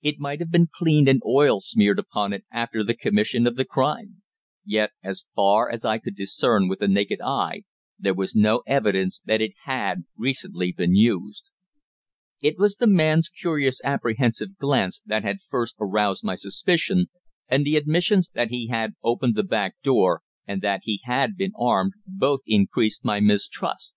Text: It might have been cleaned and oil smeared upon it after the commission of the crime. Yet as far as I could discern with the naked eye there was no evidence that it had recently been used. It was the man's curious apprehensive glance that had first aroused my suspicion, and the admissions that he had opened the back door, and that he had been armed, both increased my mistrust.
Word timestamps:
It 0.00 0.18
might 0.18 0.40
have 0.40 0.50
been 0.50 0.68
cleaned 0.74 1.06
and 1.06 1.20
oil 1.26 1.60
smeared 1.60 1.98
upon 1.98 2.32
it 2.32 2.46
after 2.50 2.82
the 2.82 2.94
commission 2.96 3.46
of 3.46 3.56
the 3.56 3.64
crime. 3.66 4.22
Yet 4.64 4.92
as 5.04 5.26
far 5.34 5.68
as 5.70 5.84
I 5.84 5.98
could 5.98 6.16
discern 6.16 6.66
with 6.66 6.78
the 6.78 6.88
naked 6.88 7.20
eye 7.22 7.64
there 7.98 8.14
was 8.14 8.34
no 8.34 8.62
evidence 8.66 9.20
that 9.26 9.42
it 9.42 9.52
had 9.64 10.04
recently 10.16 10.72
been 10.72 10.94
used. 10.94 11.50
It 12.40 12.56
was 12.56 12.76
the 12.76 12.86
man's 12.86 13.28
curious 13.28 13.82
apprehensive 13.84 14.56
glance 14.56 15.02
that 15.04 15.24
had 15.24 15.42
first 15.42 15.74
aroused 15.78 16.24
my 16.24 16.36
suspicion, 16.36 17.08
and 17.46 17.66
the 17.66 17.76
admissions 17.76 18.30
that 18.30 18.48
he 18.48 18.68
had 18.68 18.94
opened 19.04 19.34
the 19.34 19.44
back 19.44 19.76
door, 19.82 20.22
and 20.46 20.62
that 20.62 20.84
he 20.84 21.00
had 21.04 21.36
been 21.36 21.52
armed, 21.54 21.92
both 22.06 22.40
increased 22.46 23.04
my 23.04 23.20
mistrust. 23.20 23.94